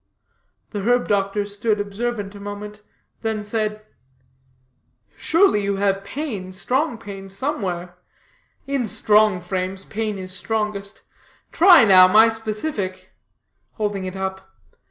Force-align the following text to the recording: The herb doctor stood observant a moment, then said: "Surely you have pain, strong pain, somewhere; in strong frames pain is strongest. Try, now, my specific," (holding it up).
The 0.71 0.79
herb 0.81 1.07
doctor 1.07 1.45
stood 1.45 1.79
observant 1.79 2.33
a 2.33 2.39
moment, 2.39 2.81
then 3.21 3.43
said: 3.43 3.85
"Surely 5.15 5.61
you 5.61 5.75
have 5.75 6.03
pain, 6.03 6.51
strong 6.53 6.97
pain, 6.97 7.29
somewhere; 7.29 7.95
in 8.65 8.87
strong 8.87 9.41
frames 9.41 9.85
pain 9.85 10.17
is 10.17 10.35
strongest. 10.35 11.03
Try, 11.51 11.85
now, 11.85 12.07
my 12.07 12.29
specific," 12.29 13.11
(holding 13.73 14.05
it 14.05 14.15
up). 14.15 14.49